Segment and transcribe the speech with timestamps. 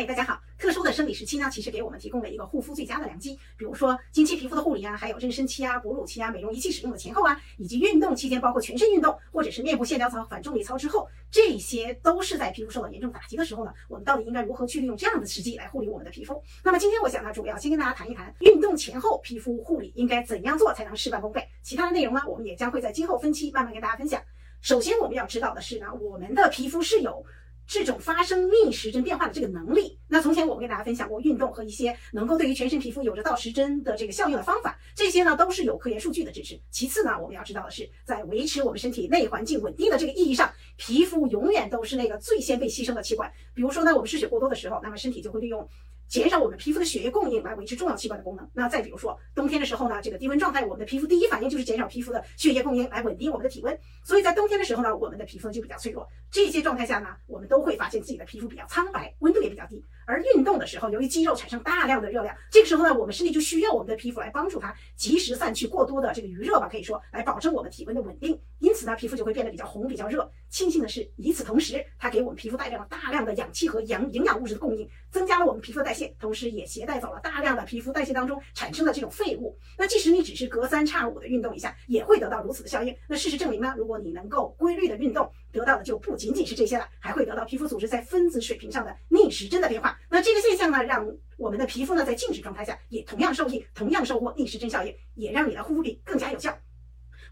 [0.00, 0.40] 哎，大家好！
[0.56, 3.38] 特殊的生理时期呢，其实给我们提供了一个护肤最佳的良机。
[3.58, 16.42] 比如说经期皮肤的护理啊，还有妊娠期啊、哺乳期啊、美容仪器使用的前后啊，以及运动期间，包括全身运动或者是面部线条操、反重力操之后，这些都是在皮肤受到严重打击的时候呢，我们到底应该如何去利用这样的时机来护理我们的皮肤？
[16.64, 21.46] 那么今天我想呢，主要先跟大家谈一谈运动前后皮肤护理应该怎样做才能事半功倍。
[21.62, 24.22] 其他的内容呢，我们也将会在今后分期慢慢跟大家分享。
[24.62, 27.22] 首先我们要知道的是呢，我们的皮肤是有。
[27.70, 36.60] 这种发生逆时针变化的这个能力，那从前我们跟大家分享过运动和一些能够对于全身皮肤有着倒时针的这个效应的方法，这些呢都是有科研数据的支持。
[36.72, 43.30] 其次呢，我们要知道的是，在维持我们身体内环境稳定的这个意义上，皮肤永远都是那个最先被牺牲的器官。
[43.54, 45.68] 比如说呢，我们失血过多的时候，那么身体就会利用。
[46.10, 48.50] 减少我们皮肤的血液供应来维持重要器官的功能。
[48.52, 53.78] 那再比如说冬天的时候呢，这个低温状态，我们的皮肤第一反应就是减少皮肤的血液供应来稳定我们的体温。
[54.04, 56.04] 所以在冬天的时候呢，我们的皮肤就比较脆弱。
[56.28, 59.84] 这些状态下呢，我们都会发现自己的皮肤比较苍白，温度也比较低。
[60.10, 68.38] 而运动的时候，由于肌肉产生大量的热量，这个时候呢，我们身体就需要我们的皮肤来帮助它及时散去过多的这个余热吧，可以说来保证我们体温的稳定。
[68.58, 70.28] 因此呢，皮肤就会变得比较红、比较热。
[70.50, 79.56] 庆幸的是，与此同时，它给我们皮肤带来了大量的氧气和氧营养物质的供应，增加了我们皮肤的代谢，同时也携带走了大量的皮肤代谢当中产生的这种废物。
[79.78, 82.94] 那即使你只是隔三差五的运动一下，也会得到如此的效应。
[83.08, 89.98] 那事实证明呢，如果你能够规律的运动，得到的就不仅仅是这些了，还会得到皮肤组织在分子水平上的逆时针的变化。
[90.08, 96.56] 那这个现象呢，让我们的皮肤呢在静止状态下也同样受益，同样收获逆时针效应，也让你的护肤品更加有效。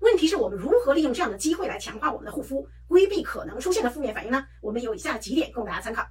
[0.00, 4.46] 问题是我们如何利用这样的机会来强化我们的护肤，规避可能出现的负面反应呢？
[4.60, 6.06] 我们有以下几点供大家参考。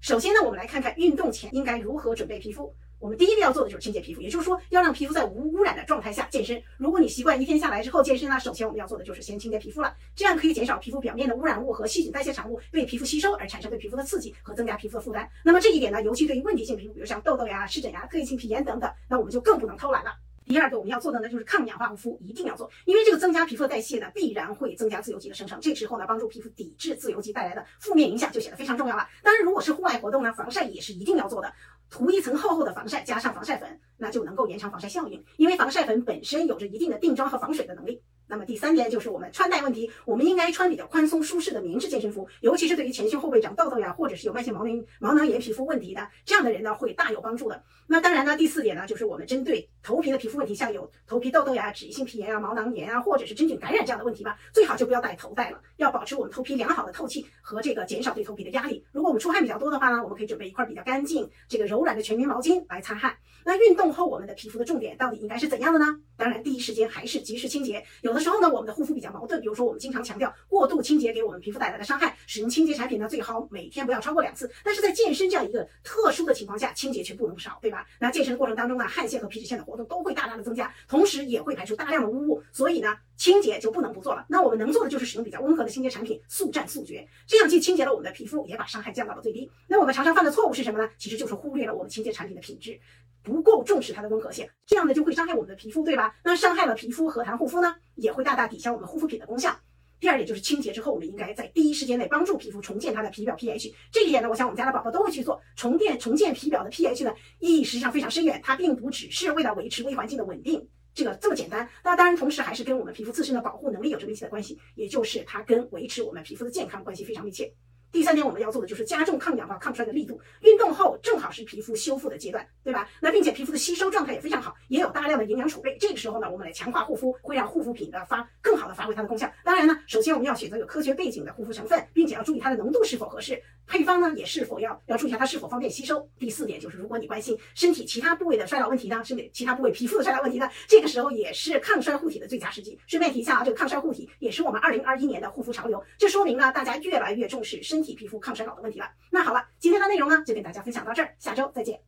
[0.00, 2.72] 首先呢，我们来看看运动前应该如何准备皮肤。
[2.98, 6.62] 我们第一个要做的就是清洁皮肤，也就是说要让皮肤在无污染的状态下健身。
[6.78, 15.28] 如果你习惯一天下来之后健身呢，首先我们要做的就是先清洁皮肤了，这样可以减少皮肤表面的污染物和细菌代谢产物被皮肤吸收而产生对皮肤的刺激和增加皮肤的负担。
[15.44, 20.10] 那么这一点呢，尤其对于问题性皮肤，比如像痘痘呀、湿疹呀、特异性皮炎等等，那我们就更不能偷懒了。
[20.46, 29.06] 第二个我们要做的呢，就是抗氧化护肤，一定要做，因为这个增加皮肤的代谢呢，必然会增加自由基的生成，这时候呢，帮助皮肤抵制自由基带来的负面影响就显得非常重要了。
[29.22, 31.52] 当然，如果是户外活动呢，防晒也是一定要做的，
[31.90, 38.00] 涂一层厚厚的防晒，加上防晒粉，那就能够延长防晒效应，因为防晒粉本身有着一定的定妆和防水的能力。
[38.28, 47.62] 那么第三点就是我们穿戴问题，我们应该穿比较宽松舒适的棉质健身服，尤其是对于前胸后背长痘痘呀，或者是有慢性毛囊毛囊炎皮肤问题的这样的人呢，会大有帮助的。
[47.86, 58.84] 那当然呢，第四点呢，就是我们针对头皮的皮肤问题，像有头皮痘痘呀、脂溢性皮炎啊、毛囊炎啊，或者是真菌感染这样的问题吧，最好就不要戴头戴了，要保持我们头皮良好的透气和这个减少对头皮的压力。
[58.90, 63.16] 如果我们出汗比较多的话呢，我们可以准备一块比较干净、这个柔软的全棉毛巾来擦汗。
[63.44, 65.86] 那运动后我们的皮肤的重点到底应该是怎样的呢？
[66.16, 67.84] 当然，第一时间还是及时清洁。
[68.02, 74.50] 有的时候呢，我们的护肤比较矛盾，比如说我们经常强调过度清洁给我们皮肤带来的伤害，使用清洁产品呢最好每天不要超过两次。
[74.64, 77.86] 但是在健身这样一个特殊的情况下，清洁却不能少，对吧？
[78.00, 84.24] 那健身的过程当中呢，汗腺和皮脂腺的活动都会大大的增加，同时也会排出大量的污物，所以呢，清洁就不能不做了。
[84.28, 89.50] 那我们能做的就是使用比较温和的清洁产品，速战速决，这样既清洁了我们的皮肤，也把伤害降到了最低。
[89.68, 90.88] 那我们常常犯的错误是什么呢？
[90.96, 92.80] 其实就是忽略了我们清洁产品的品质，
[93.26, 96.14] 不够重视它的温和性，这样呢就会伤害我们的皮肤，对吧？
[96.22, 97.74] 那伤害了皮肤，何谈护肤呢？
[97.96, 99.58] 也会大大抵消我们护肤品的功效。
[99.98, 103.74] 第二点就是清洁之后，我们应该在第一时间内帮助皮肤重建它的皮表 pH。
[103.90, 105.40] 这一点呢，我想我们家的宝宝都会去做。
[105.56, 108.40] 重建重建皮表的 pH 呢，意义实际上非常深远。
[108.44, 111.68] 它并不只是为了维持微环境的稳定，这个这么简单。
[111.82, 117.50] 那当然，同时还是跟我们皮肤自身的保护能力有着密切的关系，也就是它跟维持我们皮肤的健康关系非常密切。
[117.96, 120.20] 第三点，我们要做的就是加重抗氧化、抗衰的力度。
[120.42, 122.86] 运动后正好是皮肤修复的阶段，对吧？
[123.00, 125.78] 那并且皮肤的吸收状态也非常好，也有大量的营养储备。
[125.80, 129.26] 这个时候呢，我们来强化护肤，会让护肤品的发更好的发挥它的功效。
[129.42, 136.06] 当然呢，首先我们要选择有科学背景的护肤成分，并且要注意它的浓度是否合适，配方呢也是否要要注意一下它是否方便吸收。
[136.18, 142.78] 第四点就是，如果你关心身体其他部位的衰老问题呢，身体其他部位皮肤的衰老问题呢，这个时候也是抗衰护体的最佳时机。
[142.86, 148.90] 顺便提一下啊，这个抗衰护体也是我们二零二一年的护肤潮流，这说明呢，大家越来越重视身体体皮肤抗衰老的问题了。
[149.10, 151.80] 那好了，今天的内容呢就跟大家分享到这儿，下周再见。